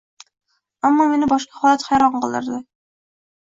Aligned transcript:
Ammo 0.89 1.05
meni 1.11 1.29
boshqa 1.35 1.61
holat 1.61 1.87
hayron 1.91 2.19
qoldirdi 2.19 2.61